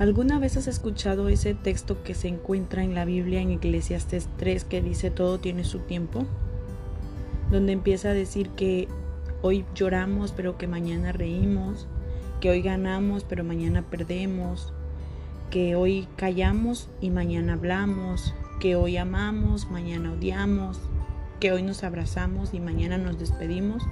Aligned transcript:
¿Alguna 0.00 0.38
vez 0.38 0.56
has 0.56 0.66
escuchado 0.66 1.28
ese 1.28 1.52
texto 1.52 2.02
que 2.02 2.14
se 2.14 2.26
encuentra 2.26 2.82
en 2.82 2.94
la 2.94 3.04
Biblia 3.04 3.42
en 3.42 3.50
Eclesiastes 3.50 4.30
3 4.38 4.64
que 4.64 4.80
dice 4.80 5.10
todo 5.10 5.38
tiene 5.38 5.62
su 5.62 5.80
tiempo? 5.80 6.24
Donde 7.50 7.72
empieza 7.72 8.08
a 8.08 8.14
decir 8.14 8.48
que 8.48 8.88
hoy 9.42 9.66
lloramos 9.74 10.32
pero 10.32 10.56
que 10.56 10.66
mañana 10.66 11.12
reímos, 11.12 11.86
que 12.40 12.48
hoy 12.48 12.62
ganamos 12.62 13.24
pero 13.24 13.44
mañana 13.44 13.82
perdemos, 13.82 14.72
que 15.50 15.74
hoy 15.74 16.08
callamos 16.16 16.88
y 17.02 17.10
mañana 17.10 17.52
hablamos, 17.52 18.32
que 18.58 18.76
hoy 18.76 18.96
amamos, 18.96 19.70
mañana 19.70 20.14
odiamos, 20.14 20.80
que 21.40 21.52
hoy 21.52 21.62
nos 21.62 21.84
abrazamos 21.84 22.54
y 22.54 22.60
mañana 22.60 22.96
nos 22.96 23.18
despedimos. 23.18 23.82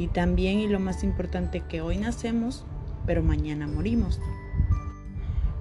Y 0.00 0.08
también, 0.08 0.58
y 0.58 0.66
lo 0.66 0.80
más 0.80 1.04
importante, 1.04 1.60
que 1.60 1.80
hoy 1.80 1.96
nacemos, 1.96 2.64
pero 3.06 3.22
mañana 3.22 3.68
morimos. 3.68 4.20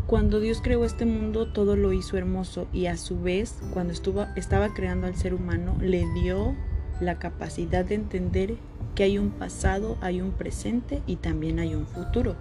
Cuando 0.07 0.39
Dios 0.39 0.61
creó 0.63 0.85
este 0.85 1.05
mundo, 1.05 1.47
todo 1.47 1.75
lo 1.75 1.91
hizo 1.91 2.15
hermoso 2.15 2.69
y 2.71 2.85
a 2.85 2.95
su 2.95 3.19
vez, 3.19 3.59
cuando 3.73 3.91
estaba 3.91 4.73
creando 4.73 5.05
al 5.05 5.15
ser 5.15 5.33
humano, 5.33 5.75
le 5.81 6.05
dio 6.13 6.55
la 7.01 7.19
capacidad 7.19 7.83
de 7.83 7.95
entender 7.95 8.55
que 8.95 9.03
hay 9.03 9.17
un 9.17 9.31
pasado, 9.31 9.97
hay 9.99 10.21
un 10.21 10.31
presente 10.31 11.01
y 11.07 11.17
también 11.17 11.59
hay 11.59 11.75
un 11.75 11.85
futuro. 11.85 12.37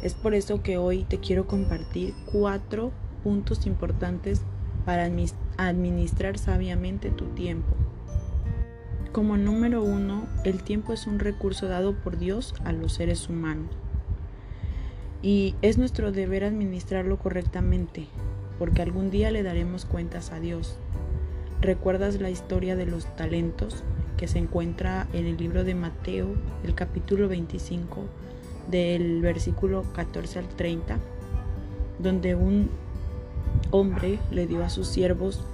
Es 0.00 0.14
por 0.14 0.32
eso 0.32 0.62
que 0.62 0.78
hoy 0.78 1.02
te 1.02 1.18
quiero 1.18 1.48
compartir 1.48 2.14
cuatro 2.30 2.92
puntos 3.24 3.66
importantes 3.66 4.42
para 4.84 5.10
administrar 5.58 6.38
sabiamente 6.38 7.10
tu 7.10 7.24
tiempo. 7.30 7.74
Como 9.10 9.36
número 9.36 9.82
uno, 9.82 10.28
el 10.44 10.62
tiempo 10.62 10.92
es 10.92 11.08
un 11.08 11.18
recurso 11.18 11.66
dado 11.66 11.96
por 11.96 12.16
Dios 12.16 12.54
a 12.64 12.70
los 12.70 12.92
seres 12.92 13.28
humanos. 13.28 13.74
Y 15.22 15.54
es 15.62 15.78
nuestro 15.78 16.12
deber 16.12 16.44
administrarlo 16.44 17.18
correctamente, 17.18 18.06
porque 18.58 18.82
algún 18.82 19.10
día 19.10 19.30
le 19.30 19.42
daremos 19.42 19.84
cuentas 19.84 20.32
a 20.32 20.40
Dios. 20.40 20.76
¿Recuerdas 21.60 22.20
la 22.20 22.30
historia 22.30 22.76
de 22.76 22.86
los 22.86 23.06
talentos 23.16 23.82
que 24.16 24.28
se 24.28 24.38
encuentra 24.38 25.08
en 25.12 25.26
el 25.26 25.36
libro 25.36 25.64
de 25.64 25.74
Mateo, 25.74 26.28
el 26.64 26.74
capítulo 26.74 27.28
25, 27.28 28.02
del 28.70 29.20
versículo 29.20 29.84
14 29.94 30.38
al 30.38 30.48
30, 30.48 30.98
donde 31.98 32.34
un 32.34 32.70
hombre 33.70 34.18
le 34.30 34.46
dio 34.46 34.64
a 34.64 34.70
sus 34.70 34.88
siervos 34.88 35.44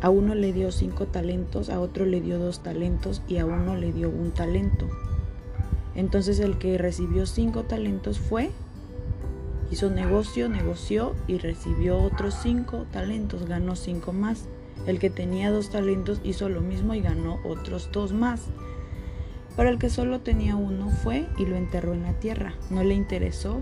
a 0.00 0.10
uno 0.10 0.36
le 0.36 0.52
dio 0.52 0.70
cinco 0.70 1.06
talentos, 1.06 1.70
a 1.70 1.80
otro 1.80 2.06
le 2.06 2.20
dio 2.20 2.38
dos 2.38 2.62
talentos 2.62 3.20
y 3.26 3.38
a 3.38 3.46
uno 3.46 3.74
le 3.74 3.92
dio 3.92 4.08
un 4.08 4.30
talento. 4.30 4.88
Entonces 5.98 6.38
el 6.38 6.58
que 6.58 6.78
recibió 6.78 7.26
cinco 7.26 7.64
talentos 7.64 8.20
fue, 8.20 8.52
hizo 9.68 9.90
negocio, 9.90 10.48
negoció 10.48 11.16
y 11.26 11.38
recibió 11.38 12.00
otros 12.00 12.36
cinco 12.40 12.86
talentos, 12.92 13.46
ganó 13.46 13.74
cinco 13.74 14.12
más. 14.12 14.44
El 14.86 15.00
que 15.00 15.10
tenía 15.10 15.50
dos 15.50 15.70
talentos 15.70 16.20
hizo 16.22 16.48
lo 16.48 16.60
mismo 16.60 16.94
y 16.94 17.00
ganó 17.00 17.40
otros 17.44 17.90
dos 17.90 18.12
más. 18.12 18.42
Pero 19.56 19.70
el 19.70 19.80
que 19.80 19.90
solo 19.90 20.20
tenía 20.20 20.54
uno 20.54 20.88
fue 20.88 21.26
y 21.36 21.46
lo 21.46 21.56
enterró 21.56 21.94
en 21.94 22.04
la 22.04 22.12
tierra. 22.12 22.54
No 22.70 22.84
le 22.84 22.94
interesó 22.94 23.60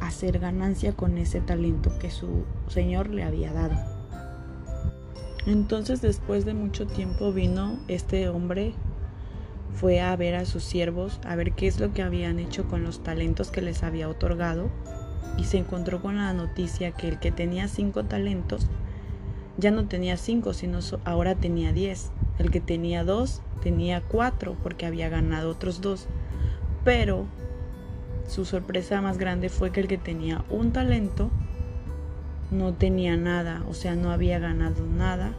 hacer 0.00 0.40
ganancia 0.40 0.94
con 0.94 1.16
ese 1.16 1.40
talento 1.40 1.96
que 2.00 2.10
su 2.10 2.42
señor 2.66 3.10
le 3.10 3.22
había 3.22 3.52
dado. 3.52 3.76
Entonces 5.46 6.02
después 6.02 6.44
de 6.44 6.54
mucho 6.54 6.88
tiempo 6.88 7.32
vino 7.32 7.78
este 7.86 8.28
hombre, 8.28 8.74
fue 9.76 10.00
a 10.00 10.16
ver 10.16 10.34
a 10.34 10.46
sus 10.46 10.64
siervos, 10.64 11.20
a 11.26 11.36
ver 11.36 11.52
qué 11.52 11.66
es 11.66 11.78
lo 11.78 11.92
que 11.92 12.02
habían 12.02 12.38
hecho 12.38 12.66
con 12.66 12.82
los 12.82 13.02
talentos 13.02 13.50
que 13.50 13.60
les 13.60 13.82
había 13.82 14.08
otorgado 14.08 14.70
y 15.36 15.44
se 15.44 15.58
encontró 15.58 16.00
con 16.00 16.16
la 16.16 16.32
noticia 16.32 16.92
que 16.92 17.08
el 17.08 17.18
que 17.18 17.30
tenía 17.30 17.68
cinco 17.68 18.04
talentos 18.04 18.66
ya 19.58 19.70
no 19.70 19.86
tenía 19.86 20.16
cinco, 20.16 20.52
sino 20.54 20.80
ahora 21.04 21.34
tenía 21.34 21.72
diez. 21.72 22.10
El 22.38 22.50
que 22.50 22.60
tenía 22.60 23.04
dos 23.04 23.42
tenía 23.62 24.02
cuatro 24.02 24.56
porque 24.62 24.86
había 24.86 25.08
ganado 25.08 25.50
otros 25.50 25.80
dos. 25.80 26.06
Pero 26.84 27.26
su 28.26 28.44
sorpresa 28.44 29.00
más 29.00 29.18
grande 29.18 29.48
fue 29.48 29.72
que 29.72 29.80
el 29.80 29.88
que 29.88 29.98
tenía 29.98 30.44
un 30.50 30.72
talento 30.72 31.30
no 32.50 32.74
tenía 32.74 33.16
nada, 33.16 33.62
o 33.68 33.74
sea, 33.74 33.96
no 33.96 34.10
había 34.10 34.38
ganado 34.38 34.86
nada, 34.86 35.32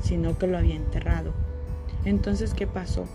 sino 0.00 0.38
que 0.38 0.46
lo 0.46 0.58
había 0.58 0.76
enterrado. 0.76 1.32
Entonces, 2.04 2.54
¿qué 2.54 2.66
pasó? 2.66 3.06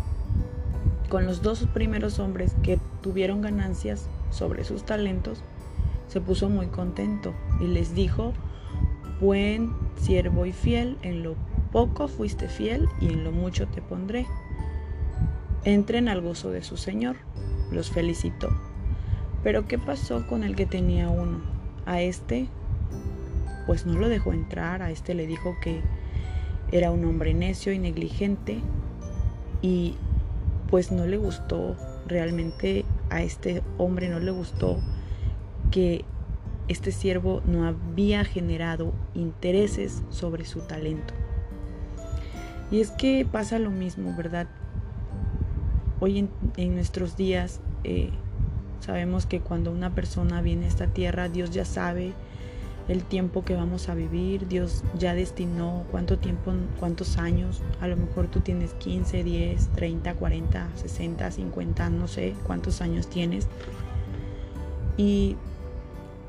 Con 1.09 1.25
los 1.25 1.41
dos 1.41 1.67
primeros 1.73 2.19
hombres 2.19 2.55
que 2.63 2.79
tuvieron 3.01 3.41
ganancias 3.41 4.07
sobre 4.29 4.63
sus 4.63 4.83
talentos, 4.83 5.43
se 6.07 6.21
puso 6.21 6.49
muy 6.49 6.67
contento 6.67 7.33
y 7.59 7.65
les 7.65 7.95
dijo, 7.95 8.33
buen 9.19 9.73
siervo 9.97 10.45
y 10.45 10.53
fiel, 10.53 10.97
en 11.01 11.23
lo 11.23 11.35
poco 11.71 12.07
fuiste 12.07 12.47
fiel 12.47 12.87
y 13.01 13.07
en 13.07 13.23
lo 13.23 13.31
mucho 13.31 13.67
te 13.67 13.81
pondré. 13.81 14.27
Entren 15.63 16.09
al 16.09 16.21
gozo 16.21 16.51
de 16.51 16.63
su 16.63 16.77
Señor. 16.77 17.17
Los 17.71 17.91
felicitó. 17.91 18.49
Pero 19.43 19.67
¿qué 19.67 19.77
pasó 19.77 20.25
con 20.27 20.43
el 20.43 20.55
que 20.55 20.65
tenía 20.65 21.09
uno? 21.09 21.41
A 21.85 22.01
este 22.01 22.47
pues 23.69 23.85
no 23.85 23.99
lo 23.99 24.09
dejó 24.09 24.33
entrar, 24.33 24.81
a 24.81 24.89
este 24.89 25.13
le 25.13 25.27
dijo 25.27 25.55
que 25.61 25.81
era 26.71 26.89
un 26.89 27.05
hombre 27.05 27.35
necio 27.35 27.71
y 27.71 27.77
negligente 27.77 28.61
y 29.61 29.95
pues 30.69 30.91
no 30.91 31.05
le 31.05 31.17
gustó 31.17 31.75
realmente 32.07 32.85
a 33.09 33.21
este 33.21 33.63
hombre 33.77 34.09
no 34.09 34.19
le 34.19 34.31
gustó 34.31 34.79
que 35.71 36.05
este 36.67 36.91
siervo 36.91 37.41
no 37.45 37.65
había 37.65 38.23
generado 38.23 38.93
intereses 39.15 40.03
sobre 40.09 40.45
su 40.45 40.61
talento. 40.61 41.13
Y 42.71 42.81
es 42.81 42.91
que 42.91 43.27
pasa 43.29 43.57
lo 43.57 43.71
mismo, 43.71 44.15
¿verdad? 44.15 44.47
Hoy 45.99 46.29
en, 46.57 46.75
nuestros 46.75 47.17
días 47.17 47.59
eh, 47.83 48.11
sabemos 48.79 49.25
que 49.25 49.39
cuando 49.39 49.71
una 49.71 49.95
persona 49.95 50.41
viene 50.41 50.65
a 50.65 50.69
esta 50.69 50.87
tierra, 50.87 51.27
Dios 51.27 51.49
ya 51.49 51.65
sabe 51.65 52.13
el 52.89 53.03
tiempo 53.03 53.45
que 53.45 53.55
vamos 53.55 53.87
a 53.87 53.93
vivir. 53.93 54.47
Dios 54.47 54.83
ya 54.97 55.13
destinó 55.13 55.85
cuánto 55.91 56.17
tiempo, 56.17 56.51
cuántos 56.79 57.17
años. 57.17 57.61
A 57.79 57.87
lo 57.87 57.95
mejor 57.95 58.27
tú 58.27 58.41
tienes 58.41 58.73
15, 58.73 59.23
10, 59.23 59.67
30, 59.69 60.15
40, 60.15 60.69
60, 60.75 61.31
50, 61.31 61.89
no 61.91 62.07
sé 62.07 62.33
cuántos 62.45 62.81
años 62.81 63.07
tienes. 63.07 63.47
Y 64.97 65.37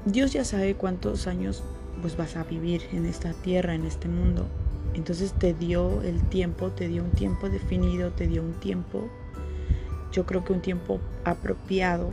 Dios 0.05 0.33
ya 0.33 0.45
sabe 0.45 0.75
cuántos 0.75 1.27
años 1.27 1.65
pues 2.01 2.17
vas 2.17 2.37
a 2.37 2.45
vivir 2.45 2.83
en 2.93 3.07
esta 3.07 3.33
tierra, 3.33 3.75
en 3.75 3.87
este 3.87 4.09
mundo. 4.09 4.47
Entonces 4.95 5.33
te 5.33 5.55
dio 5.55 6.03
el 6.03 6.23
tiempo, 6.29 6.71
te 6.71 6.89
dio 6.89 7.03
un 7.05 7.11
tiempo 7.11 7.49
definido, 7.49 8.11
te 8.11 8.27
dio 8.27 8.43
un 8.43 8.55
tiempo, 8.55 9.09
yo 10.13 10.27
creo 10.27 10.45
que 10.45 10.53
un 10.53 10.61
tiempo 10.61 11.01
apropiado 11.25 12.11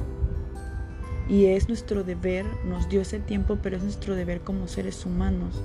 y 1.30 1.46
es 1.46 1.68
nuestro 1.68 2.04
deber, 2.04 2.46
nos 2.66 2.90
dio 2.90 3.02
ese 3.02 3.20
tiempo, 3.20 3.58
pero 3.62 3.78
es 3.78 3.84
nuestro 3.84 4.16
deber 4.16 4.42
como 4.42 4.68
seres 4.68 5.06
humanos 5.06 5.62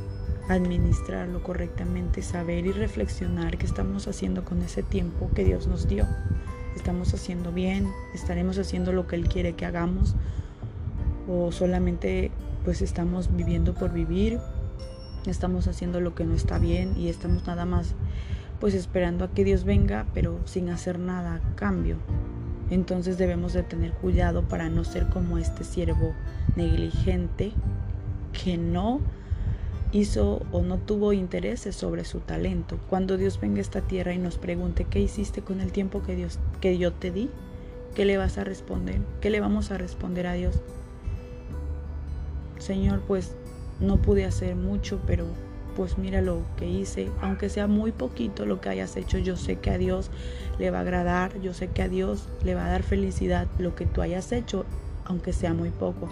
administrarlo 0.49 1.43
correctamente, 1.43 2.23
saber 2.23 2.67
y 2.67 2.73
reflexionar 2.73 3.59
qué 3.59 3.67
estamos 3.67 4.09
haciendo 4.09 4.45
con 4.45 4.62
ese 4.62 4.83
tiempo 4.83 5.31
que 5.34 5.45
Dios 5.45 5.67
nos 5.67 5.89
dio. 5.89 6.06
¿Estamos 6.77 7.15
haciendo 7.15 7.53
bien? 7.53 7.89
¿Estaremos 8.15 8.59
haciendo 8.59 8.93
lo 8.93 9.06
que 9.06 9.17
Él 9.17 9.28
quiere 9.28 9.55
que 9.55 9.67
hagamos? 9.67 10.15
¿O 11.28 11.53
solamente 11.53 12.31
pues 12.65 12.83
estamos 12.83 13.34
viviendo 13.34 13.75
por 13.75 13.93
vivir? 13.93 14.41
Estamos 15.27 15.69
haciendo 15.69 16.00
lo 16.00 16.15
que 16.15 16.25
no 16.25 16.34
está 16.34 16.59
bien 16.59 16.97
y 16.97 17.09
estamos 17.09 17.47
nada 17.47 17.65
más 17.65 17.94
pues 18.59 18.75
esperando 18.75 19.25
a 19.25 19.31
que 19.31 19.44
Dios 19.44 19.65
venga, 19.65 20.06
pero 20.15 20.39
sin 20.44 20.71
hacer 20.71 20.99
nada 20.99 21.41
cambio. 21.56 21.97
Entonces 22.72 23.19
debemos 23.19 23.52
de 23.52 23.62
tener 23.62 23.93
cuidado 23.93 24.49
para 24.49 24.70
no 24.70 24.82
ser 24.85 25.06
como 25.11 25.37
este 25.37 25.62
siervo 25.62 26.14
negligente 26.56 27.52
que 28.32 28.56
no 28.56 29.00
hizo 29.93 30.41
o 30.52 30.62
no 30.62 30.79
tuvo 30.79 31.12
intereses 31.12 31.76
sobre 31.76 32.06
su 32.06 32.20
talento. 32.20 32.79
Cuando 32.88 33.19
Dios 33.19 33.38
venga 33.38 33.58
a 33.58 33.61
esta 33.61 33.82
tierra 33.82 34.14
y 34.14 34.19
nos 34.19 34.38
pregunte 34.38 34.87
qué 34.87 35.00
hiciste 35.00 35.43
con 35.43 35.61
el 35.61 35.70
tiempo 35.70 36.02
que 36.02 36.17
Dios 36.17 36.38
que 36.62 36.79
yo 36.79 36.94
te 36.94 37.11
di, 37.11 37.29
¿qué 37.94 38.06
le 38.06 38.17
vas 38.17 38.38
a 38.38 38.44
responder? 38.44 39.02
¿Qué 39.20 39.29
le 39.29 39.41
vamos 39.41 39.70
a 39.70 39.76
responder 39.76 40.26
a 40.26 40.32
Dios? 40.32 40.58
Señor, 42.58 43.02
pues 43.06 43.35
no 43.81 44.00
pude 44.00 44.25
hacer 44.25 44.56
mucho, 44.56 44.99
pero 45.06 45.26
pues 45.74 45.98
mira 45.98 46.20
lo 46.20 46.42
que 46.56 46.69
hice, 46.69 47.10
aunque 47.20 47.48
sea 47.48 47.66
muy 47.66 47.92
poquito 47.92 48.46
lo 48.46 48.60
que 48.60 48.69
hayas 48.69 48.96
hecho, 48.96 49.19
yo 49.19 49.36
sé 49.36 49.56
que 49.56 49.70
a 49.70 49.78
Dios 49.78 50.10
le 50.58 50.70
va 50.70 50.78
a 50.78 50.80
agradar, 50.82 51.40
yo 51.40 51.54
sé 51.54 51.69
que 51.69 51.82
a 51.82 51.88
Dios 51.88 52.28
le 52.44 52.54
va 52.54 52.66
a 52.66 52.70
dar 52.70 52.82
felicidad 52.82 53.46
lo 53.58 53.74
que 53.74 53.86
tú 53.86 54.02
hayas 54.02 54.32
hecho, 54.32 54.64
aunque 55.04 55.32
sea 55.32 55.54
muy 55.54 55.70
poco. 55.70 56.08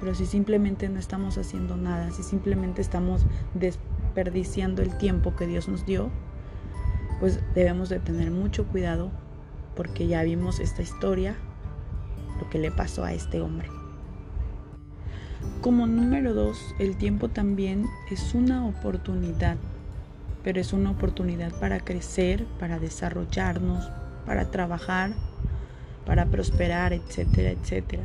Pero 0.00 0.14
si 0.14 0.26
simplemente 0.26 0.88
no 0.88 0.98
estamos 0.98 1.38
haciendo 1.38 1.76
nada, 1.76 2.10
si 2.10 2.22
simplemente 2.22 2.82
estamos 2.82 3.22
desperdiciando 3.54 4.82
el 4.82 4.96
tiempo 4.98 5.36
que 5.36 5.46
Dios 5.46 5.68
nos 5.68 5.86
dio, 5.86 6.10
pues 7.20 7.40
debemos 7.54 7.88
de 7.88 8.00
tener 8.00 8.30
mucho 8.30 8.66
cuidado 8.66 9.10
porque 9.76 10.06
ya 10.06 10.22
vimos 10.22 10.60
esta 10.60 10.82
historia, 10.82 11.36
lo 12.40 12.50
que 12.50 12.58
le 12.58 12.70
pasó 12.70 13.04
a 13.04 13.12
este 13.12 13.40
hombre. 13.40 13.81
Como 15.60 15.86
número 15.86 16.34
dos, 16.34 16.74
el 16.78 16.96
tiempo 16.96 17.28
también 17.28 17.86
es 18.10 18.34
una 18.34 18.66
oportunidad, 18.66 19.56
pero 20.42 20.60
es 20.60 20.72
una 20.72 20.90
oportunidad 20.90 21.52
para 21.60 21.80
crecer, 21.80 22.46
para 22.58 22.78
desarrollarnos, 22.78 23.90
para 24.26 24.50
trabajar, 24.50 25.12
para 26.04 26.26
prosperar, 26.26 26.92
etcétera, 26.92 27.50
etcétera. 27.50 28.04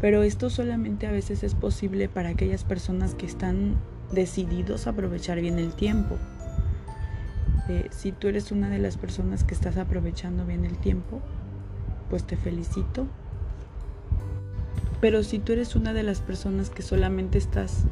Pero 0.00 0.22
esto 0.22 0.50
solamente 0.50 1.06
a 1.06 1.12
veces 1.12 1.42
es 1.42 1.54
posible 1.54 2.08
para 2.08 2.30
aquellas 2.30 2.64
personas 2.64 3.14
que 3.14 3.26
están 3.26 3.76
decididos 4.12 4.86
a 4.86 4.90
aprovechar 4.90 5.40
bien 5.40 5.58
el 5.58 5.74
tiempo. 5.74 6.16
Eh, 7.68 7.88
si 7.90 8.12
tú 8.12 8.28
eres 8.28 8.52
una 8.52 8.68
de 8.68 8.78
las 8.78 8.96
personas 8.96 9.44
que 9.44 9.54
estás 9.54 9.76
aprovechando 9.76 10.44
bien 10.44 10.64
el 10.64 10.76
tiempo, 10.78 11.20
pues 12.10 12.24
te 12.24 12.36
felicito. 12.36 13.06
Pero 15.02 15.24
si 15.24 15.40
tú 15.40 15.52
eres 15.52 15.74
una 15.74 15.92
de 15.92 16.04
las 16.04 16.20
personas 16.20 16.70
que 16.70 16.82
solamente 16.82 17.36
estás 17.36 17.82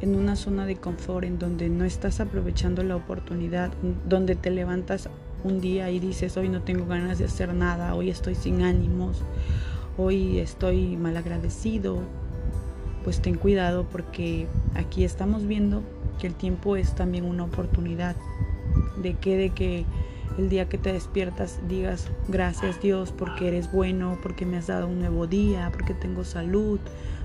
en 0.00 0.16
una 0.16 0.34
zona 0.34 0.64
de 0.64 0.76
confort, 0.76 1.26
en 1.26 1.38
donde 1.38 1.68
no 1.68 1.84
estás 1.84 2.20
aprovechando 2.20 2.82
la 2.82 2.96
oportunidad, 2.96 3.70
donde 4.08 4.34
te 4.34 4.50
levantas 4.50 5.10
un 5.44 5.60
día 5.60 5.90
y 5.90 6.00
dices, 6.00 6.38
hoy 6.38 6.48
no 6.48 6.62
tengo 6.62 6.86
ganas 6.86 7.18
de 7.18 7.26
hacer 7.26 7.52
nada, 7.52 7.94
hoy 7.94 8.08
estoy 8.08 8.34
sin 8.34 8.62
ánimos, 8.62 9.24
hoy 9.98 10.38
estoy 10.38 10.96
mal 10.96 11.18
agradecido, 11.18 12.00
pues 13.04 13.20
ten 13.20 13.34
cuidado 13.34 13.84
porque 13.84 14.46
aquí 14.74 15.04
estamos 15.04 15.46
viendo 15.46 15.82
que 16.18 16.28
el 16.28 16.34
tiempo 16.34 16.76
es 16.76 16.94
también 16.94 17.26
una 17.26 17.44
oportunidad. 17.44 18.16
De 19.02 19.12
que 19.14 19.36
de 19.36 19.50
que 19.50 19.84
el 20.38 20.48
día 20.48 20.68
que 20.68 20.78
te 20.78 20.92
despiertas 20.92 21.60
digas 21.68 22.08
gracias 22.28 22.80
Dios 22.80 23.12
porque 23.16 23.48
eres 23.48 23.70
bueno, 23.72 24.18
porque 24.22 24.46
me 24.46 24.56
has 24.56 24.66
dado 24.66 24.86
un 24.86 24.98
nuevo 24.98 25.26
día, 25.26 25.70
porque 25.72 25.94
tengo 25.94 26.24
salud, 26.24 26.80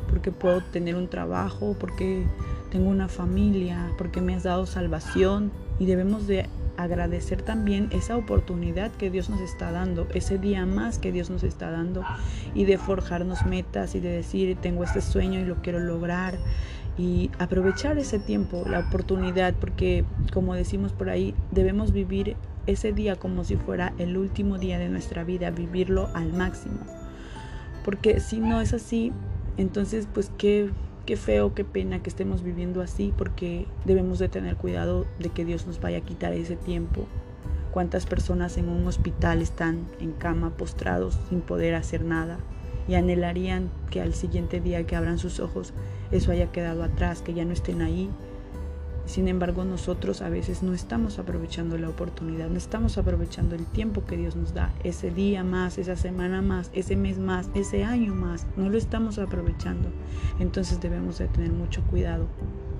porque 0.10 0.32
puedo 0.32 0.62
tener 0.62 0.96
un 0.96 1.08
trabajo, 1.08 1.76
porque 1.80 2.26
tengo 2.70 2.90
una 2.90 3.08
familia, 3.08 3.92
porque 3.98 4.22
me 4.22 4.36
has 4.36 4.44
dado 4.44 4.66
salvación 4.66 5.52
y 5.80 5.86
debemos 5.86 6.28
de 6.28 6.48
agradecer 6.78 7.42
también 7.42 7.90
esa 7.92 8.18
oportunidad 8.18 8.92
que 8.92 9.10
Dios 9.10 9.30
nos 9.30 9.42
está 9.42 9.72
dando, 9.72 10.08
ese 10.14 10.38
día 10.38 10.66
más 10.66 11.00
que 11.00 11.12
Dios 11.12 11.30
nos 11.30 11.44
está 11.44 11.70
dando 11.70 12.04
y 12.54 12.66
de 12.66 12.78
forjarnos 12.78 13.46
metas 13.46 13.96
y 13.96 14.00
de 14.00 14.10
decir 14.10 14.58
tengo 14.62 14.84
este 14.84 15.02
sueño 15.02 15.40
y 15.40 15.46
lo 15.46 15.56
quiero 15.62 15.80
lograr 15.80 16.38
y 17.02 17.32
aprovechar 17.40 17.98
ese 17.98 18.20
tiempo, 18.20 18.64
la 18.70 18.78
oportunidad, 18.78 19.56
porque 19.56 20.06
como 20.32 20.54
decimos 20.54 20.94
por 20.94 21.10
ahí, 21.10 21.34
debemos 21.50 21.94
vivir 21.94 22.36
ese 22.68 22.92
día 22.94 23.16
como 23.16 23.44
si 23.44 23.56
fuera 23.56 23.92
el 23.98 24.18
último 24.18 24.60
día 24.60 24.78
de 24.78 24.88
nuestra 24.88 25.24
vida, 25.24 25.50
vivirlo 25.50 26.10
al 26.14 26.32
máximo. 26.32 26.78
Porque 27.84 28.20
si 28.20 28.40
no 28.40 28.62
es 28.62 28.76
así, 28.76 29.12
entonces 29.58 30.08
pues 30.14 30.32
qué 30.38 30.70
qué 31.08 31.18
feo, 31.18 31.56
qué 31.56 31.66
pena 31.66 32.04
que 32.04 32.10
estemos 32.12 32.44
viviendo 32.44 32.84
así, 32.84 33.12
porque 33.18 33.66
debemos 33.84 34.20
de 34.20 34.30
tener 34.30 34.56
cuidado 34.56 35.08
de 35.18 35.30
que 35.30 35.44
Dios 35.44 35.66
nos 35.66 35.82
vaya 35.82 35.98
a 35.98 36.02
quitar 36.02 36.34
ese 36.34 36.56
tiempo. 36.56 37.08
Cuántas 37.72 38.06
personas 38.06 38.60
en 38.60 38.70
un 38.70 38.86
hospital 38.86 39.42
están 39.42 39.88
en 40.00 40.12
cama 40.12 40.52
postrados 40.52 41.18
sin 41.30 41.42
poder 41.42 41.74
hacer 41.74 42.06
nada 42.06 42.38
y 42.88 42.96
anhelarían 42.96 43.70
que 43.90 44.02
al 44.02 44.14
siguiente 44.14 44.60
día 44.60 44.86
que 44.86 44.96
abran 44.96 45.18
sus 45.18 45.40
ojos 45.40 45.74
eso 46.12 46.32
haya 46.32 46.52
quedado 46.52 46.84
atrás, 46.84 47.22
que 47.22 47.34
ya 47.34 47.46
no 47.46 47.54
estén 47.54 47.82
ahí 47.82 48.10
sin 49.06 49.28
embargo, 49.28 49.66
nosotros 49.66 50.22
a 50.22 50.30
veces 50.30 50.64
no 50.64 50.74
estamos 50.74 51.20
aprovechando 51.20 51.78
la 51.78 51.90
oportunidad, 51.90 52.50
no 52.50 52.58
estamos 52.58 52.98
aprovechando 52.98 53.56
el 53.56 53.66
tiempo 53.66 54.06
que 54.06 54.16
Dios 54.16 54.36
nos 54.36 54.54
da, 54.54 54.72
ese 54.84 55.12
día 55.12 55.44
más, 55.44 55.78
esa 55.78 55.96
semana 55.96 56.42
más, 56.42 56.70
ese 56.74 56.96
mes 56.96 57.18
más, 57.18 57.50
ese 57.54 57.84
año 57.84 58.14
más, 58.14 58.46
no 58.56 58.70
lo 58.70 58.78
estamos 58.78 59.18
aprovechando. 59.18 59.90
Entonces 60.40 60.80
debemos 60.80 61.18
de 61.18 61.28
tener 61.28 61.52
mucho 61.52 61.82
cuidado, 61.88 62.28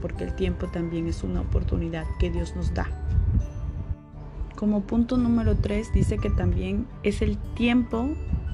porque 0.02 0.24
el 0.24 0.34
tiempo 0.36 0.68
también 0.68 1.08
es 1.08 1.24
una 1.24 1.42
oportunidad 1.42 2.06
que 2.20 2.30
Dios 2.30 2.56
nos 2.56 2.74
da. 2.74 2.88
Como 4.56 4.84
punto 4.84 5.18
número 5.18 5.58
3 5.58 5.92
dice 5.92 6.18
que 6.18 6.30
también 6.30 6.88
es 7.04 7.24
el 7.24 7.38
tiempo 7.56 8.08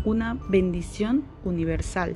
una 0.07 0.39
bendición 0.50 1.24
universal. 1.44 2.13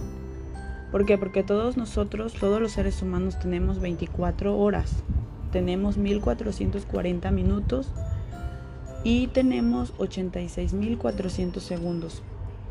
¿Por 0.92 1.06
qué? 1.06 1.18
Porque 1.18 1.44
todos 1.44 1.78
nosotros, 1.78 2.34
todos 2.34 2.62
los 2.62 2.72
seres 2.72 3.02
humanos 3.02 3.40
tenemos 3.40 3.80
24 3.80 4.58
horas 4.58 5.04
tenemos 5.52 5.98
1440 5.98 7.30
minutos 7.32 7.88
y 9.04 9.28
tenemos 9.28 9.94
86.400 9.98 11.60
segundos, 11.60 12.24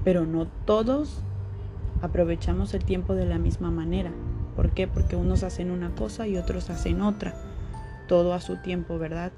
pero 0.02 0.26
no 0.26 0.46
todos 0.64 1.20
aprovechamos 2.02 2.72
el 2.72 2.84
tiempo 2.84 3.14
de 3.14 3.26
la 3.26 3.38
misma 3.38 3.70
manera. 3.70 4.12
¿Por 4.56 4.70
qué? 4.70 4.88
Porque 4.88 5.16
unos 5.16 5.42
hacen 5.42 5.70
una 5.70 5.90
cosa 5.94 6.26
y 6.26 6.36
otros 6.36 6.70
hacen 6.70 7.02
otra, 7.02 7.34
todo 8.08 8.32
a 8.32 8.40
su 8.40 8.56
tiempo, 8.56 8.98
¿verdad? 8.98 9.32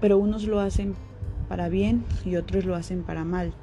Pero 0.00 0.18
unos 0.18 0.44
lo 0.44 0.60
hacen 0.60 0.94
para 1.48 1.68
bien 1.68 2.04
y 2.24 2.36
otros 2.36 2.64
lo 2.64 2.74
hacen 2.74 3.02
para 3.02 3.24
mal. 3.24 3.54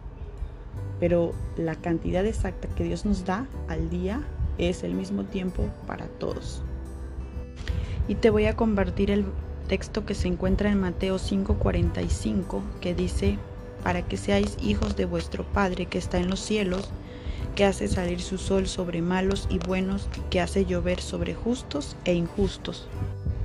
Pero 1.02 1.34
la 1.58 1.76
cantidad 1.76 2.26
exacta 2.26 2.70
que 2.70 2.86
Dios 2.86 3.04
nos 3.06 3.26
da 3.26 3.46
al 3.68 3.90
día 3.90 4.22
es 4.58 4.84
el 4.84 4.94
mismo 4.94 5.26
tiempo 5.26 5.66
para 5.86 6.06
todos 6.08 6.64
y 8.08 8.16
te 8.16 8.30
voy 8.30 8.46
a 8.46 8.58
compartir 8.58 9.12
el 9.12 9.26
texto 9.70 10.06
que 10.06 10.16
se 10.16 10.28
encuentra 10.28 10.70
en 10.70 10.82
Mateo 10.82 11.18
5:45 11.18 12.62
que 12.82 12.94
dice, 12.94 13.38
para 13.84 14.02
que 14.02 14.18
seáis 14.18 14.58
hijos 14.62 14.96
de 14.96 15.06
vuestro 15.06 15.46
Padre 15.46 15.86
que 15.86 15.98
está 15.98 16.18
en 16.18 16.30
los 16.30 16.42
cielos, 16.42 16.90
que 17.56 17.64
hace 17.64 17.88
salir 17.88 18.22
su 18.22 18.38
sol 18.38 18.68
sobre 18.68 19.02
malos 19.02 19.48
y 19.50 19.60
buenos, 19.60 20.10
que 20.30 20.42
hace 20.42 20.66
llover 20.66 21.00
sobre 21.00 21.34
justos 21.34 21.96
e 22.04 22.14
injustos. 22.14 22.90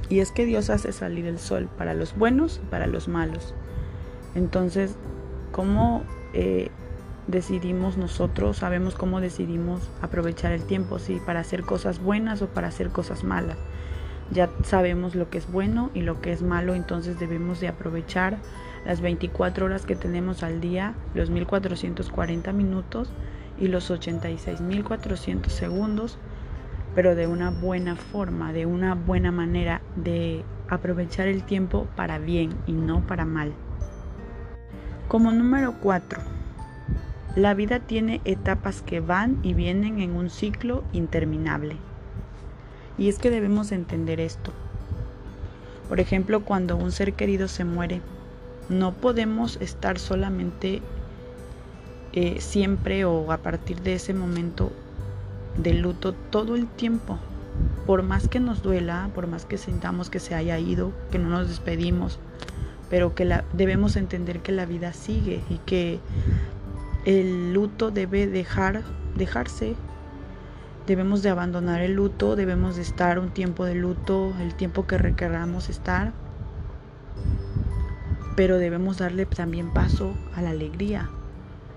Y 0.09 0.19
es 0.19 0.33
que 0.33 0.47
Dios 0.47 0.69
hace 0.69 0.93
salir 0.93 1.27
el 1.27 1.39
sol 1.39 1.69
para 1.79 1.95
los 1.95 2.17
buenos 2.17 2.61
y 2.63 2.67
para 2.67 2.89
los 2.89 3.07
malos. 3.07 3.55
Entonces, 4.35 4.97
¿cómo 5.53 6.03
eh, 6.33 6.71
decidimos 7.27 7.97
nosotros, 7.97 8.59
sabemos 8.59 8.95
cómo 8.95 9.21
decidimos 9.21 9.91
aprovechar 10.03 10.53
el 10.53 10.65
tiempo, 10.65 10.99
si 10.99 11.17
para 11.21 11.41
hacer 11.41 11.63
cosas 11.63 12.01
buenas 12.01 12.43
o 12.43 12.49
para 12.49 12.69
hacer 12.69 12.91
cosas 12.91 13.25
malas? 13.25 13.59
ya 14.31 14.51
sabemos 14.63 15.15
lo 15.15 15.31
que 15.31 15.39
es 15.39 15.51
bueno 15.51 15.91
y 15.95 16.03
lo 16.03 16.21
que 16.21 16.33
es 16.33 16.43
malo, 16.43 16.75
entonces 16.75 17.19
debemos 17.19 17.61
de 17.61 17.69
aprovechar 17.69 18.39
las 18.85 19.01
24 19.01 19.67
horas 19.67 19.87
que 19.87 19.97
tenemos 19.97 20.43
al 20.43 20.61
día, 20.61 20.95
los 21.15 21.31
1440 21.31 22.53
minutos 22.53 23.11
y 23.59 23.69
los 23.69 23.91
86.400 23.91 25.49
segundos, 25.49 26.19
pero 26.95 27.15
de 27.15 27.27
una 27.27 27.51
buena 27.51 27.97
forma, 27.97 28.53
de 28.53 28.67
una 28.67 28.95
buena 28.95 29.33
manera 29.33 29.81
de 29.97 30.45
aprovechar 30.69 31.29
el 31.29 31.43
tiempo 31.45 31.87
para 31.97 32.19
bien 32.19 32.51
y 32.67 32.73
no 32.73 33.07
para 33.07 33.25
mal. 33.25 33.53
Como 35.09 35.31
número 35.31 35.75
4, 35.81 36.21
la 37.37 37.53
vida 37.53 37.81
tiene 37.81 38.23
etapas 38.25 38.81
que 38.81 39.01
van 39.01 39.39
y 39.43 39.53
vienen 39.53 40.01
en 40.01 40.17
un 40.17 40.31
ciclo 40.31 40.83
interminable. 40.95 41.77
Y 42.97 43.11
es 43.11 43.19
que 43.19 43.31
debemos 43.31 43.73
entender 43.73 44.21
esto. 44.21 44.53
Por 45.91 46.01
ejemplo, 46.01 46.41
cuando 46.45 46.77
un 46.77 46.93
ser 46.93 47.13
querido 47.13 47.47
se 47.47 47.67
muere, 47.67 48.01
no 48.71 48.95
podemos 48.95 49.59
estar 49.61 49.99
solamente 49.99 50.81
eh, 52.15 52.41
siempre 52.41 53.05
o 53.05 53.31
a 53.31 53.37
partir 53.37 53.83
de 53.83 53.95
ese 53.95 54.15
momento 54.15 54.73
de 55.59 55.75
luto 55.75 56.15
todo 56.15 56.57
el 56.57 56.67
tiempo. 56.67 57.19
Por 57.87 58.03
más 58.03 58.29
que 58.29 58.41
nos 58.41 58.63
duela, 58.63 59.11
por 59.15 59.27
más 59.27 59.45
que 59.45 59.59
sintamos 59.59 60.09
que 60.09 60.21
se 60.21 60.35
haya 60.35 60.59
ido, 60.59 60.93
que 61.11 61.19
no 61.19 61.29
nos 61.29 61.49
despedimos, 61.49 62.19
pero 62.89 63.15
que 63.15 63.43
debemos 63.53 63.97
entender 63.97 64.41
que 64.41 64.53
la 64.53 64.65
vida 64.65 64.95
sigue 64.95 65.43
y 65.51 65.59
que 65.59 66.01
el 67.07 67.55
luto 67.55 67.91
debe 67.91 68.27
dejar, 68.27 68.83
dejarse 69.17 69.77
debemos 70.87 71.23
de 71.23 71.31
abandonar 71.31 71.81
el 71.81 71.95
luto, 71.95 72.37
debemos 72.37 72.77
de 72.77 72.83
estar 72.83 73.19
un 73.19 73.31
tiempo 73.31 73.65
de 73.65 73.75
luto, 73.75 74.35
el 74.41 74.55
tiempo 74.55 74.87
que 74.87 74.99
requeramos 74.99 75.69
estar, 75.69 76.13
pero 78.37 78.59
debemos 78.59 78.99
darle 78.99 79.27
también 79.27 79.73
paso 79.73 80.15
a 80.35 80.43
la 80.43 80.51
alegría. 80.51 81.11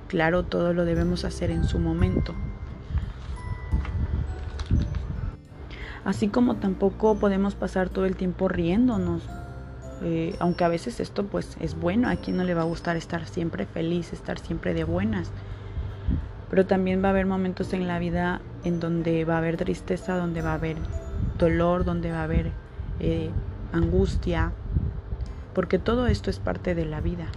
Claro, 0.07 0.43
todo 0.43 0.74
lo 0.74 0.86
debemos 0.86 1.25
hacer 1.25 1.51
en 1.51 1.63
su 1.63 1.79
momento. 1.79 2.33
Así 6.05 6.27
como 6.27 6.55
tampoco 6.55 7.19
podemos 7.19 7.55
pasar 7.55 7.89
todo 7.89 8.05
el 8.05 8.15
tiempo 8.15 8.48
riéndonos, 8.48 9.27
eh, 10.01 10.36
aunque 10.39 10.63
a 10.63 10.70
veces 10.70 11.00
esto 11.00 11.25
pues 11.25 11.58
es 11.60 11.79
bueno, 11.79 12.10
a 12.10 12.15
quien 12.15 12.38
no 12.38 12.44
le 12.44 12.53
va 12.53 12.62
a 12.62 12.65
gustar 12.65 12.96
estar 12.98 13.25
siempre 13.25 13.65
feliz, 13.65 14.13
estar 14.13 14.39
siempre 14.39 14.74
de 14.74 14.84
buenas 14.84 15.32
pero 16.50 16.65
también 16.65 17.03
va 17.03 17.10
a 17.10 17.12
haber 17.12 17.25
momentos 17.25 17.74
en 17.74 17.88
la 17.88 18.00
vida 18.00 18.41
en 18.63 18.79
donde 18.79 19.24
va 19.24 19.36
a 19.36 19.38
haber 19.38 19.58
tristeza, 19.58 20.18
donde 20.18 20.41
va 20.41 20.51
a 20.51 20.56
haber 20.56 20.77
dolor, 21.38 21.86
donde 21.86 22.12
va 22.12 22.22
a 22.22 22.24
haber 22.24 22.51
eh, 23.00 23.29
angustia, 23.72 24.51
porque 25.53 25.77
todo 25.77 26.08
esto 26.08 26.29
es 26.29 26.39
parte 26.39 26.74
de 26.74 26.86
la 26.86 27.01
vida. 27.01 27.27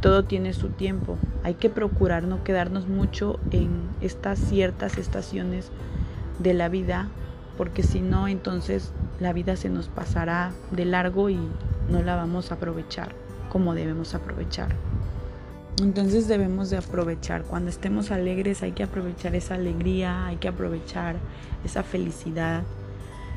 Todo 0.00 0.24
tiene 0.24 0.52
su 0.52 0.70
tiempo. 0.70 1.16
Hay 1.44 1.54
que 1.54 1.70
procurar 1.70 2.24
no 2.24 2.42
quedarnos 2.42 2.88
mucho 2.88 3.38
en 3.52 3.88
estas 4.00 4.38
ciertas 4.38 4.98
estaciones 4.98 5.70
de 6.40 6.54
la 6.54 6.68
vida, 6.68 7.08
porque 7.56 7.84
si 7.84 8.00
no, 8.00 8.26
entonces 8.26 8.92
la 9.22 9.32
vida 9.32 9.56
se 9.56 9.68
nos 9.68 9.88
pasará 9.88 10.52
de 10.70 10.84
largo 10.84 11.30
y 11.30 11.38
no 11.88 12.02
la 12.02 12.16
vamos 12.16 12.50
a 12.50 12.54
aprovechar 12.54 13.22
como 13.52 13.74
debemos 13.74 14.14
aprovechar. 14.14 14.74
Entonces 15.82 16.26
debemos 16.26 16.70
de 16.70 16.78
aprovechar, 16.78 17.42
cuando 17.42 17.68
estemos 17.68 18.10
alegres 18.10 18.62
hay 18.62 18.72
que 18.72 18.82
aprovechar 18.82 19.34
esa 19.34 19.56
alegría, 19.56 20.24
hay 20.24 20.36
que 20.36 20.48
aprovechar 20.48 21.16
esa 21.62 21.82
felicidad. 21.82 22.62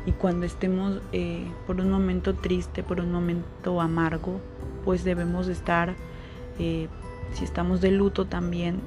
Y 0.05 0.13
cuando 0.13 0.45
estemos 0.45 1.01
eh, 1.11 1.45
por 1.67 1.81
un 1.81 1.91
momento 1.91 2.33
triste, 2.33 2.81
por 2.81 3.01
un 3.01 3.11
momento 3.11 3.81
amargo, 3.81 4.39
pues 4.85 5.03
debemos 5.03 5.47
de 5.47 5.53
estar, 5.53 5.95
eh, 6.59 6.87
si 7.33 7.43
estamos 7.43 7.81
de 7.81 7.91
luto 7.91 8.23
también, 8.23 8.79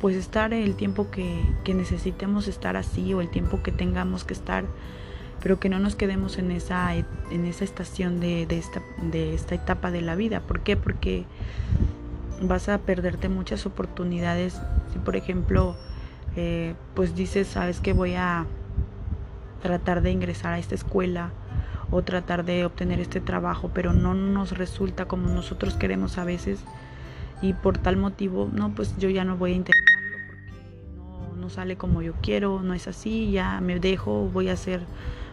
pues 0.00 0.16
estar 0.16 0.52
el 0.52 0.74
tiempo 0.74 1.06
que 1.12 1.74
necesitemos 1.74 2.48
estar 2.48 2.76
así 2.76 3.14
o 3.14 3.20
el 3.20 3.30
tiempo 3.30 3.62
que 3.62 3.70
tengamos 3.70 4.24
que 4.24 4.34
estar 4.34 4.64
pero 5.42 5.60
que 5.60 5.68
no 5.68 5.78
nos 5.78 5.94
quedemos 5.94 6.38
en 6.38 6.50
esa, 6.50 6.94
en 6.94 7.44
esa 7.44 7.64
estación 7.64 8.20
de, 8.20 8.46
de, 8.46 8.58
esta, 8.58 8.82
de 9.00 9.34
esta 9.34 9.54
etapa 9.54 9.90
de 9.90 10.02
la 10.02 10.16
vida. 10.16 10.40
¿Por 10.40 10.60
qué? 10.60 10.76
Porque 10.76 11.24
vas 12.42 12.68
a 12.68 12.78
perderte 12.78 13.28
muchas 13.28 13.66
oportunidades. 13.66 14.60
Si 14.92 14.98
por 14.98 15.16
ejemplo, 15.16 15.76
eh, 16.36 16.74
pues 16.94 17.14
dices, 17.14 17.46
sabes 17.46 17.80
que 17.80 17.92
voy 17.92 18.14
a 18.14 18.46
tratar 19.62 20.02
de 20.02 20.10
ingresar 20.10 20.52
a 20.52 20.58
esta 20.58 20.74
escuela 20.74 21.30
o 21.90 22.02
tratar 22.02 22.44
de 22.44 22.64
obtener 22.64 23.00
este 23.00 23.20
trabajo, 23.20 23.70
pero 23.72 23.92
no 23.92 24.14
nos 24.14 24.56
resulta 24.56 25.06
como 25.06 25.28
nosotros 25.28 25.74
queremos 25.74 26.18
a 26.18 26.24
veces 26.24 26.60
y 27.42 27.52
por 27.52 27.78
tal 27.78 27.96
motivo, 27.96 28.48
no, 28.52 28.74
pues 28.74 28.96
yo 28.98 29.08
ya 29.10 29.24
no 29.24 29.36
voy 29.36 29.52
a 29.52 29.56
intentarlo 29.56 30.16
porque 30.26 30.96
no, 30.96 31.36
no 31.36 31.50
sale 31.50 31.76
como 31.76 32.02
yo 32.02 32.14
quiero, 32.22 32.62
no 32.62 32.74
es 32.74 32.88
así, 32.88 33.30
ya 33.30 33.60
me 33.60 33.78
dejo, 33.78 34.28
voy 34.32 34.48
a 34.48 34.54
hacer 34.54 34.80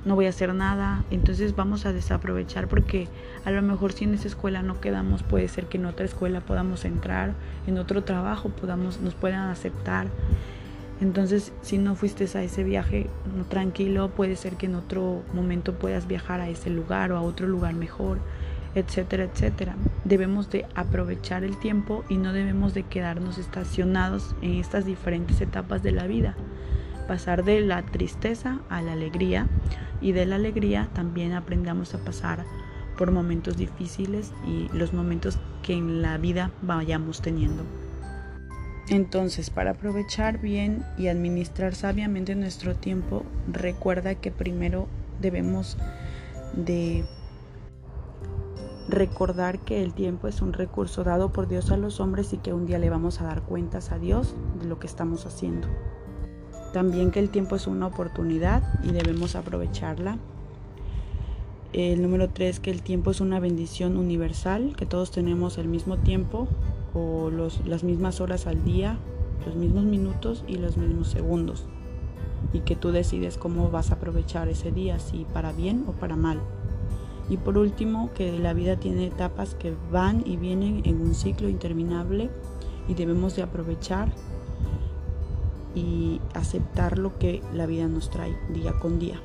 no 0.05 0.15
voy 0.15 0.25
a 0.25 0.29
hacer 0.29 0.53
nada, 0.53 1.03
entonces 1.11 1.55
vamos 1.55 1.85
a 1.85 1.93
desaprovechar 1.93 2.67
porque 2.67 3.07
a 3.45 3.51
lo 3.51 3.61
mejor 3.61 3.93
si 3.93 4.03
en 4.03 4.13
esa 4.13 4.27
escuela 4.27 4.61
no 4.61 4.81
quedamos, 4.81 5.23
puede 5.23 5.47
ser 5.47 5.65
que 5.65 5.77
en 5.77 5.85
otra 5.85 6.05
escuela 6.05 6.41
podamos 6.41 6.85
entrar, 6.85 7.33
en 7.67 7.77
otro 7.77 8.03
trabajo 8.03 8.49
podamos, 8.49 8.99
nos 8.99 9.15
puedan 9.15 9.49
aceptar. 9.49 10.07
Entonces, 11.01 11.51
si 11.61 11.77
no 11.77 11.95
fuiste 11.95 12.25
a 12.37 12.43
ese 12.43 12.63
viaje 12.63 13.09
no, 13.35 13.43
tranquilo, 13.45 14.09
puede 14.09 14.35
ser 14.35 14.55
que 14.55 14.67
en 14.67 14.75
otro 14.75 15.23
momento 15.33 15.73
puedas 15.73 16.07
viajar 16.07 16.39
a 16.39 16.49
ese 16.49 16.69
lugar 16.69 17.11
o 17.11 17.17
a 17.17 17.21
otro 17.21 17.47
lugar 17.47 17.73
mejor, 17.73 18.19
etcétera, 18.75 19.23
etcétera. 19.23 19.75
Debemos 20.05 20.49
de 20.49 20.65
aprovechar 20.75 21.43
el 21.43 21.57
tiempo 21.57 22.03
y 22.09 22.17
no 22.17 22.31
debemos 22.31 22.73
de 22.73 22.83
quedarnos 22.83 23.37
estacionados 23.37 24.35
en 24.41 24.53
estas 24.55 24.85
diferentes 24.85 25.41
etapas 25.41 25.83
de 25.83 25.91
la 25.91 26.07
vida 26.07 26.35
pasar 27.07 27.43
de 27.43 27.61
la 27.61 27.81
tristeza 27.83 28.59
a 28.69 28.81
la 28.81 28.93
alegría 28.93 29.47
y 30.01 30.11
de 30.11 30.25
la 30.25 30.35
alegría 30.35 30.89
también 30.93 31.33
aprendamos 31.33 31.93
a 31.93 31.99
pasar 31.99 32.45
por 32.97 33.11
momentos 33.11 33.57
difíciles 33.57 34.31
y 34.45 34.69
los 34.75 34.93
momentos 34.93 35.39
que 35.61 35.73
en 35.73 36.01
la 36.01 36.17
vida 36.17 36.51
vayamos 36.61 37.21
teniendo. 37.21 37.63
Entonces, 38.89 39.49
para 39.49 39.71
aprovechar 39.71 40.39
bien 40.39 40.83
y 40.97 41.07
administrar 41.07 41.73
sabiamente 41.73 42.35
nuestro 42.35 42.75
tiempo, 42.75 43.23
recuerda 43.51 44.15
que 44.15 44.29
primero 44.29 44.87
debemos 45.21 45.77
de 46.53 47.05
recordar 48.89 49.59
que 49.59 49.81
el 49.81 49.93
tiempo 49.93 50.27
es 50.27 50.41
un 50.41 50.51
recurso 50.51 51.03
dado 51.03 51.31
por 51.31 51.47
Dios 51.47 51.71
a 51.71 51.77
los 51.77 52.01
hombres 52.01 52.33
y 52.33 52.37
que 52.37 52.53
un 52.53 52.65
día 52.65 52.77
le 52.77 52.89
vamos 52.89 53.21
a 53.21 53.23
dar 53.23 53.41
cuentas 53.43 53.91
a 53.91 53.97
Dios 53.97 54.35
de 54.59 54.67
lo 54.67 54.79
que 54.79 54.87
estamos 54.87 55.25
haciendo. 55.25 55.69
También 56.73 57.11
que 57.11 57.19
el 57.19 57.29
tiempo 57.29 57.55
es 57.55 57.67
una 57.67 57.85
oportunidad 57.85 58.63
y 58.83 58.91
debemos 58.91 59.35
aprovecharla. 59.35 60.17
El 61.71 62.01
número 62.01 62.29
tres, 62.29 62.59
que 62.59 62.71
el 62.71 62.81
tiempo 62.81 63.11
es 63.11 63.21
una 63.21 63.39
bendición 63.39 63.95
universal, 63.95 64.75
que 64.75 64.87
todos 64.87 65.11
tenemos 65.11 65.59
el 65.59 65.67
mismo 65.67 65.97
tiempo 65.97 66.47
o 66.95 67.29
las 67.29 67.83
mismas 67.83 68.21
horas 68.21 68.47
al 68.47 68.63
día, 68.63 68.97
los 69.45 69.55
mismos 69.55 69.83
minutos 69.83 70.43
y 70.47 70.55
los 70.57 70.75
mismos 70.77 71.09
segundos. 71.09 71.65
Y 72.53 72.61
que 72.61 72.75
tú 72.75 72.91
decides 72.91 73.37
cómo 73.37 73.69
vas 73.69 73.91
a 73.91 73.95
aprovechar 73.95 74.49
ese 74.49 74.71
día, 74.71 74.97
si 74.97 75.25
para 75.31 75.51
bien 75.51 75.85
o 75.87 75.91
para 75.91 76.15
mal. 76.15 76.39
Y 77.29 77.37
por 77.37 77.59
último, 77.59 78.09
que 78.15 78.37
la 78.39 78.53
vida 78.53 78.77
tiene 78.77 79.05
etapas 79.05 79.53
que 79.53 79.75
van 79.91 80.23
y 80.25 80.37
vienen 80.37 80.81
en 80.85 81.01
un 81.01 81.13
ciclo 81.13 81.49
interminable 81.49 82.31
y 82.87 82.95
debemos 82.95 83.35
de 83.35 83.43
aprovechar 83.43 84.11
y 85.75 86.21
aceptar 86.33 86.97
lo 86.97 87.17
que 87.17 87.41
la 87.53 87.65
vida 87.65 87.87
nos 87.87 88.09
trae 88.09 88.35
día 88.49 88.73
con 88.79 88.99
día. 88.99 89.19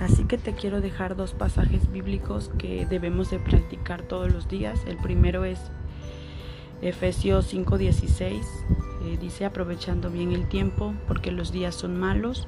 Así 0.00 0.24
que 0.24 0.38
te 0.38 0.52
quiero 0.52 0.80
dejar 0.80 1.16
dos 1.16 1.32
pasajes 1.32 1.90
bíblicos 1.90 2.50
que 2.56 2.86
debemos 2.86 3.30
de 3.30 3.40
practicar 3.40 4.02
todos 4.02 4.32
los 4.32 4.48
días. 4.48 4.80
El 4.86 4.96
primero 4.96 5.44
es 5.44 5.58
Efesios 6.80 7.52
5:16, 7.52 8.46
eh, 9.04 9.18
dice 9.20 9.44
aprovechando 9.44 10.10
bien 10.10 10.32
el 10.32 10.48
tiempo 10.48 10.94
porque 11.08 11.32
los 11.32 11.50
días 11.50 11.74
son 11.74 11.98
malos. 11.98 12.46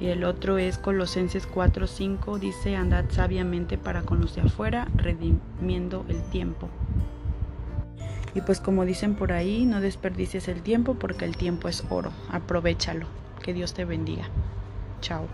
Y 0.00 0.06
el 0.06 0.24
otro 0.24 0.58
es 0.58 0.78
Colosenses 0.78 1.46
4:5, 1.46 2.38
dice 2.38 2.76
andad 2.76 3.04
sabiamente 3.10 3.76
para 3.76 4.02
con 4.02 4.20
los 4.20 4.34
de 4.34 4.42
afuera, 4.42 4.88
redimiendo 4.94 6.04
el 6.08 6.22
tiempo. 6.30 6.68
Y 8.34 8.40
pues 8.42 8.60
como 8.60 8.84
dicen 8.84 9.14
por 9.14 9.32
ahí, 9.32 9.66
no 9.66 9.80
desperdicies 9.80 10.48
el 10.48 10.62
tiempo 10.62 10.94
porque 10.94 11.24
el 11.24 11.36
tiempo 11.36 11.68
es 11.68 11.84
oro. 11.90 12.12
Aprovechalo. 12.30 13.06
Que 13.42 13.54
Dios 13.54 13.74
te 13.74 13.84
bendiga. 13.84 14.28
Chao. 15.00 15.26